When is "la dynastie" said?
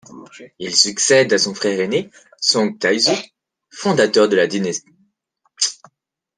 4.35-4.91